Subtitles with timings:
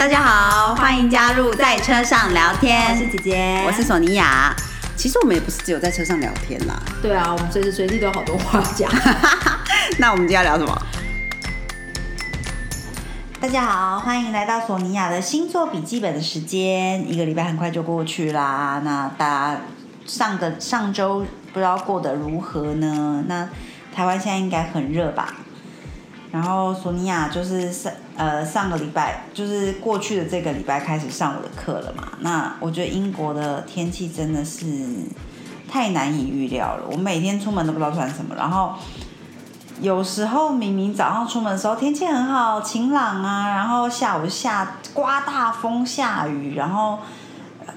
[0.00, 2.90] 大家好，欢迎加入在车上聊天。
[2.90, 4.50] 我是姐姐，我是索尼娅。
[4.96, 6.74] 其实我们也不是只有在车上聊天啦。
[7.02, 8.90] 对啊，我们随时随地都有好多话讲。
[10.00, 10.82] 那我们今天要聊什么？
[13.42, 17.06] 大家好，欢迎来到索尼娅的星座笔记本的时间。
[17.06, 18.80] 一个礼拜很快就过去啦。
[18.82, 19.60] 那大家
[20.06, 23.22] 上个上周不知道过得如何呢？
[23.28, 23.46] 那
[23.94, 25.34] 台湾现在应该很热吧？
[26.32, 32.08] 然后索尼娅就是上呃上个礼拜就是过去的这个礼拜开始上我的课了嘛。
[32.20, 34.64] 那我觉得英国的天气真的是
[35.70, 36.84] 太难以预料了。
[36.90, 38.74] 我每天出门都不知道穿什么，然后。
[39.82, 46.98] 有时候明明早上出门的时候天气很好，晴朗啊，然后下午下刮大风下雨，然后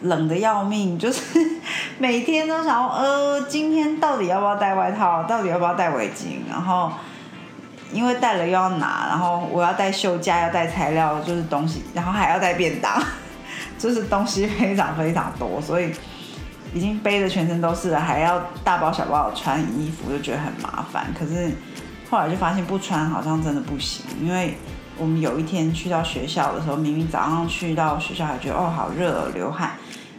[0.00, 1.22] 冷的要命，就是
[1.98, 6.90] 每天都想呃，今天到底要不要带外套，到底要不要带围巾，然后
[7.92, 13.02] 因为带了又要拿，然后我要带袖架，要带材料，就是东西，然后还要带便当，
[13.78, 15.92] 就是东西非常非常多，所以
[16.74, 21.50] 已经背的全身都是了，还要大包小包穿衣服，就觉得很麻烦，可是。
[22.10, 24.54] 后来就发现不穿好像真的不行，因为
[24.98, 29.70] 我们有一天去到学校的时候，明明早上去到学校还觉得哦好热流汗，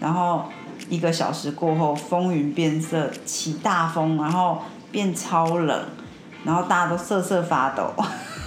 [0.00, 0.46] 然后
[0.88, 5.78] 一个小时过后风云变色起大风，然后变超冷，
[6.44, 7.92] 然后大家都瑟瑟发抖，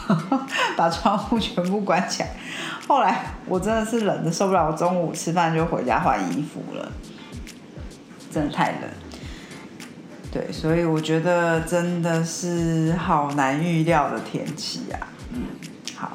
[0.78, 2.30] 把窗户全部关起来。
[2.88, 6.92] 后来我真的是冷的受不了，我中午吃饭就回家换衣服了，
[8.32, 8.82] 真的太冷。
[10.32, 15.00] 对，所以我觉得真的是好难预料的天气啊。
[15.34, 15.44] 嗯，
[15.96, 16.12] 好，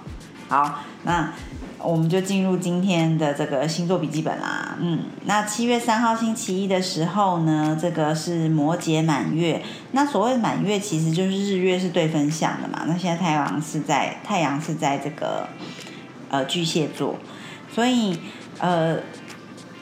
[0.48, 1.33] 好，那
[1.84, 4.77] 我们就进入今天的这个星座笔记本啦。
[4.80, 9.62] 嗯，那七月三号星期一的时候呢，这个是摩羯满月。
[9.92, 12.84] 那所谓满月，其实就是日月是对分相的嘛。
[12.86, 15.48] 那现在太阳是在太阳是在这个
[16.30, 17.16] 呃巨蟹座，
[17.72, 18.19] 所以
[18.58, 18.97] 呃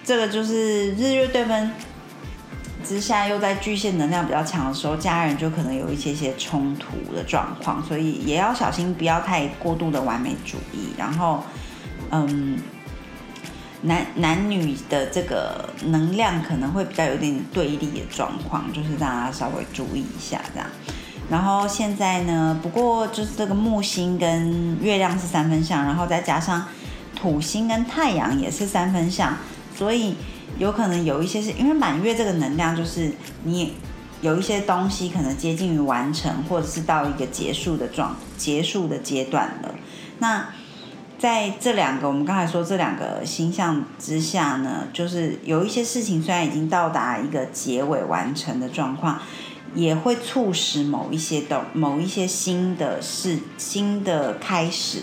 [0.02, 1.70] 这个就是日月对分。
[2.82, 10.88] 之下又在巨蟹能量比较强的时候，家人就可能有一些些冲突的状况，所以也要小心，不要太过度的完美主义。
[10.96, 11.44] 然后，
[12.10, 12.58] 嗯，
[13.82, 20.68] 男男女的这个能量可能会比较有点对立的状况，就是大家稍微注意一下这样。
[21.28, 26.66] 然后现在呢，不过就是这个木星跟月亮是三分相，然后再加上
[27.14, 29.36] 土星跟太阳也是三分相，
[29.76, 30.14] 所以。
[30.58, 33.10] 有可能有一些是因为满月这个能量，就是
[33.44, 33.72] 你
[34.20, 39.74] 有一些东西可能接近于完成，或者是到一个结束的状结束的阶段了。
[40.18, 40.46] 那
[41.20, 49.20] 在这两个我们刚才说这两个星象之下呢，就是有一些事情虽然已经到达一个结尾完成的状况，
[49.74, 55.02] 也会促使某一些的某一些新的事新的开始，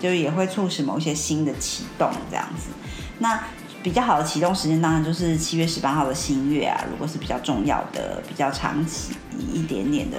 [0.00, 2.70] 就是也会促使某一些新的启动这样子。
[3.18, 3.38] 那
[3.82, 9.12] 比较好的启动时间当然就是七月十八号的新月啊，如果是比较重要的、比较长期
[9.52, 10.16] 一点点的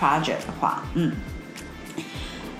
[0.00, 1.12] project 的话，嗯，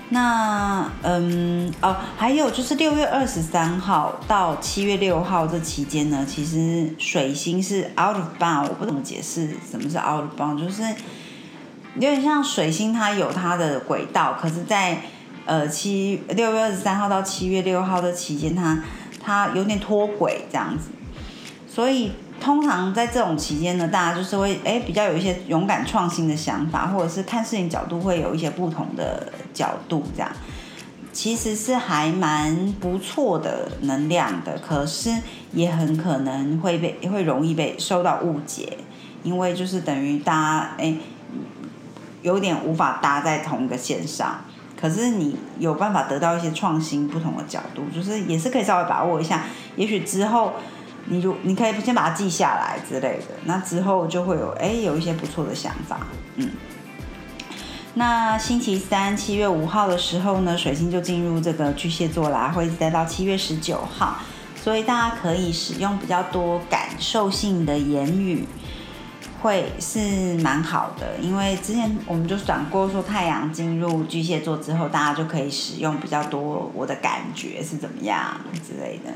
[0.09, 10.81] 那嗯哦，还有就是六月二十三号到七月六号这期间呢，其实水星是 out of bound，我不怎么解释什么是 out of bound，就是
[11.95, 15.01] 有点像水星它有它的轨道，可是，在
[15.45, 18.81] 呃七六月二十三号到七月六号的期间，它
[19.21, 20.89] 它有点脱轨这样子，
[21.67, 30.31] 所以通常在这种期间呢，大家就是会哎比较有一些勇敢创新的想法，或者是看事情角度会有一些不同的角度，这样
[31.11, 34.57] 其实是还蛮不错的能量的。
[34.59, 35.11] 可是
[35.51, 38.77] 也很可能会被会容易被受到误解，
[39.23, 40.95] 因为就是等于大家哎
[42.21, 44.41] 有点无法搭在同一个线上。
[44.79, 49.45] 可是你有办法得到一些创新、不同的角度，就是也是可以稍微把握一下。
[49.75, 50.53] 也许之后，
[51.07, 56.07] 你如你可以先把它记下来之类的，那之后就会有哎有一些不错的想法。
[56.35, 56.51] 嗯，
[57.95, 64.17] 那星期三七月五号的时候呢，水星就进入这个巨蟹座啦，会一直待到七月十九号，
[64.55, 68.45] 所以大家可以使用比较多感受性的言语。
[69.39, 79.13] 会是蛮好的，因为之前我们就讲过，说太阳进入巨蟹座之后，大家就可以使用比较多我的感觉是怎么样之类的，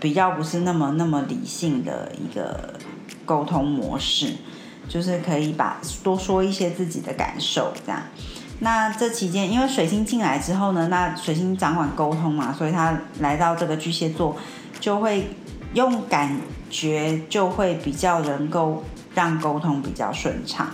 [0.00, 2.74] 比较不是那么那么理性的一个
[3.24, 4.34] 沟通模式，
[4.88, 8.02] 就是可以把多说一些自己的感受这样。
[8.60, 14.36] 那这期间，因为水星进来之后呢，那水星掌管沟通嘛，所以他来到这个巨蟹座，
[14.80, 15.30] 就会
[15.74, 16.38] 用感
[16.70, 18.82] 觉就会比较能够。
[19.16, 20.68] 让沟通比较顺畅，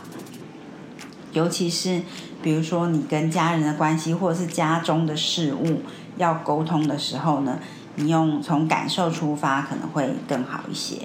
[1.33, 2.03] 尤其是
[2.43, 5.83] 比如说你跟家人的关系，或者是家中的事物
[6.17, 7.61] 要沟通的时候呢，
[7.97, 10.99] 你用从感受出发可能会更好一些。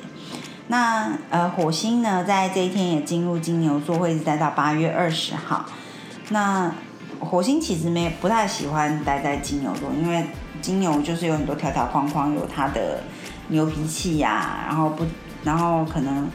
[0.67, 5.65] 那呃，火星呢，在这一天也进入金牛座，会一直待到八月二十号。
[6.29, 6.71] 那
[7.19, 10.25] 火星其实没不太喜欢待在金牛座，因为
[10.61, 13.01] 金牛就是有很多条条框框，有它的
[13.47, 15.05] 牛脾气呀，然后不，
[15.43, 16.29] 然后可能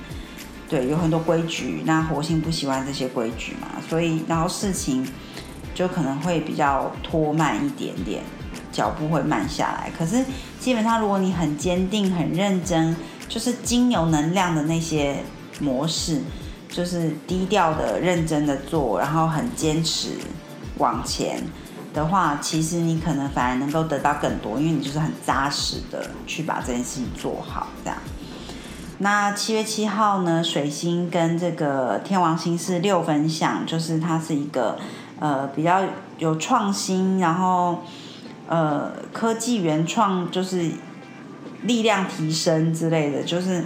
[0.69, 1.83] 对有很多规矩。
[1.85, 5.07] 那火星不喜欢这些规矩嘛，所以然后事情
[5.75, 8.23] 就可能会比较拖慢一点点，
[8.73, 9.91] 脚步会慢下来。
[9.97, 10.25] 可是
[10.59, 12.97] 基本上，如果你很坚定、很认真。
[13.29, 15.17] 就是金牛能量的那些
[15.59, 16.21] 模式，
[16.69, 20.11] 就是低调的、认真的做，然后很坚持
[20.77, 21.43] 往前
[21.95, 27.69] 的话，其实你可能反而能够得到更多，因为你就是很扎实的去把这件事情做好。
[27.83, 27.99] 这样，
[28.99, 34.79] 那七月七号呢，水星跟这个天王星是六分相，就是它是一个
[35.19, 35.81] 呃比较
[36.19, 37.79] 有创新，然后
[38.53, 40.71] 呃科技原创，就是。
[41.65, 43.65] 力量提升之类的，就是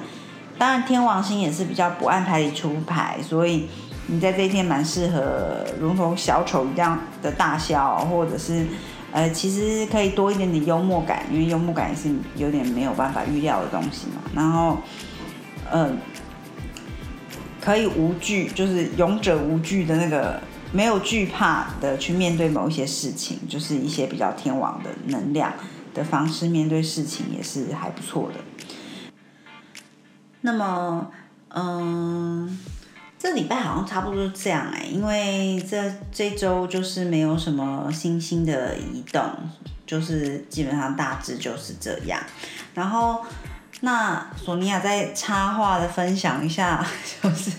[0.59, 3.67] 当然天王星也是比较不按牌理出牌，所以
[4.09, 8.67] 你在这一天蛮适合如同小丑一样的大笑，或者是
[9.12, 14.21] 呃其实可以多一点点幽默感，因为幽默感也是有点没有办法预料的东西嘛。
[14.35, 14.77] 然后
[15.73, 15.97] 嗯，
[17.62, 20.38] 可以无惧，就是勇者无惧的那个
[20.76, 25.52] 没有惧怕的去面对某一些事情，就是一些比较天王的能量。
[25.94, 28.38] 的方式面对事情也是还不错的。
[30.43, 31.11] 那么，
[31.49, 32.61] 嗯，
[33.19, 39.25] 这礼拜好像差不多这样哎，因为这这周就是没有什么星星的移动，
[39.87, 42.20] 就是基本上大致就是这样。
[42.75, 43.25] 然后，
[43.81, 46.87] 那索尼娅在插画的分享一下，
[47.23, 47.50] 就是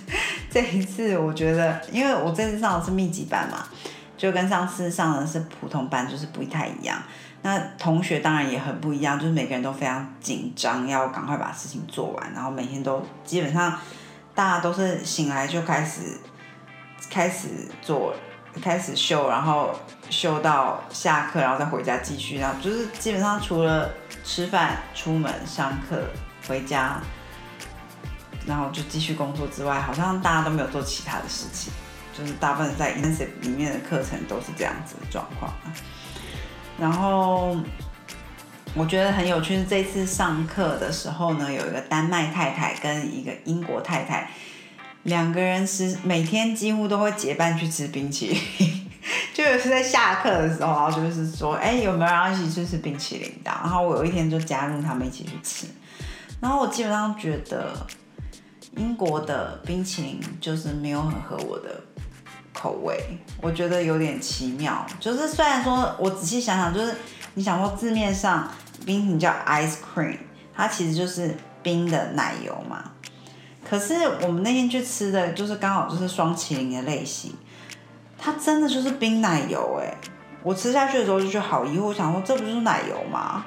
[0.50, 3.68] 这一次我觉得，因为我这次上的是密集班嘛，
[4.18, 6.98] 就跟上次上的是普通班，就是不太一样。
[7.44, 13.78] 那同学当然也很不一样，就是每个人都非常紧张，要赶快把事情做完，然后每天都基本上
[14.34, 16.02] 大家都是醒来就开始
[17.10, 17.48] 开始
[17.82, 18.14] 做，
[18.62, 19.72] 开始秀，然后
[20.10, 23.90] 秀到下课，然后再回家继续，然后就是基本上除了
[24.24, 26.02] 吃饭、出门、上课、
[26.48, 27.00] 回家，
[28.48, 31.72] 然后就继续工作之外，好像大家都没有做其他的事情，
[32.18, 35.54] 就是大部分在 intensive 里面的课程都是这样子的状况。
[36.80, 37.58] 然后
[38.74, 44.30] 我觉得很有趣是这次上课的时候呢，有一个丹麦太太跟一个英国太太，
[45.04, 48.28] 两个人是每天几乎都会结伴去吃冰淇
[48.60, 48.90] 淋，
[49.34, 53.52] 就是在下课的时候，然后就是说，哎，有没有人一起去吃冰淇淋的？
[53.52, 55.66] 然后我有一天就加入他们一起去吃，
[56.40, 57.76] 然后我基本上觉得
[58.78, 61.82] 英国的冰淇淋就是没有很合我的。
[62.60, 63.00] 口味
[63.40, 66.92] 我觉得有点奇妙，就是虽然说我仔细想想，就是
[67.36, 68.50] 你想说字面上
[68.84, 70.18] 冰淇淋叫 ice cream，
[70.56, 72.94] 它其实就是冰的奶油嘛。
[73.64, 73.94] 可是
[74.24, 77.36] 我们那天去吃的就是刚好就是双麒麟的类型，
[78.18, 79.96] 它真的就是冰奶油哎！
[80.42, 83.46] 我吃下去的时候就觉得好疑惑，想说这不就是奶油吗？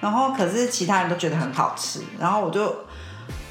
[0.00, 2.74] 然后可是其他人都觉得很好吃，然后我就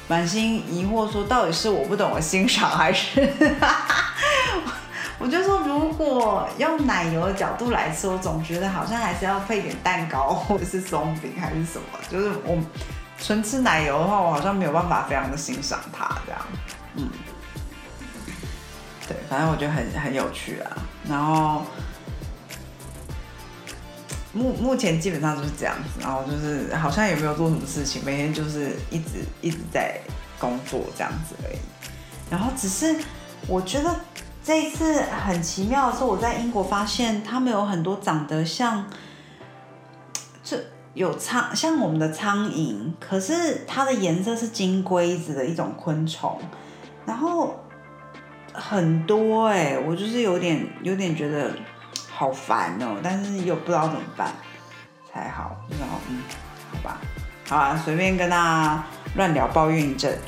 [0.08, 3.20] 满心疑惑说，到底是我不懂得欣赏还是？
[5.18, 11.86] 我就说，如果用奶油的角度来说，我总觉得好像还是要配点蛋糕或者是松饼还是什么。
[12.10, 12.58] 就是我
[13.18, 16.40] 纯吃奶油的话，我好像没有办法非常的欣赏它这样。
[16.96, 17.08] 嗯，
[19.08, 20.76] 对，反正我觉得很很有趣啊。
[21.08, 21.64] 然后
[24.36, 29.98] 目目前基本上就是这样子，然后就是好像也没有做什么事情，每天就是一直一直在
[30.38, 31.56] 工作这样子而已。
[32.30, 32.94] 然后只是
[33.48, 33.94] 我觉得。
[34.46, 38.86] 这一次很奇妙的是，我在英国发现他们有很多长得像，
[40.44, 40.56] 这
[40.94, 46.38] 有苍像我们的苍蝇，可是它的颜色是金龟子的一种昆虫，
[47.04, 47.58] 然后
[48.52, 51.50] 很多哎，我就是有点有点觉得
[52.18, 54.32] 好烦哦，但是又不知道怎么办
[55.12, 56.22] 才好，然后嗯，
[56.72, 56.98] 好吧，
[57.46, 58.82] 好啊，随便跟大家
[59.16, 60.18] 乱聊抱怨一阵。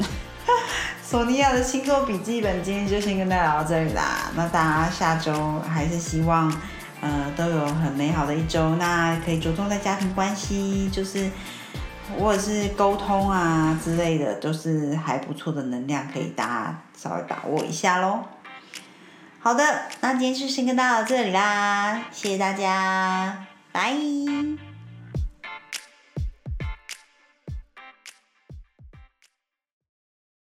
[1.02, 4.30] 索尼娅的星座笔记本今天就先跟大家聊到这里啦。
[4.35, 6.52] 那大家下周还是希望，
[7.00, 8.76] 呃，都有很美好的一周。
[8.76, 11.30] 那可以着重在家庭关系，就是
[12.18, 18.21] 或者是沟通啊之类的，都是还不错的能量，可以大家稍微把握一下喽。
[19.49, 19.64] 好的，
[20.02, 23.95] 那今天就先跟到这里啦，谢谢大家，拜。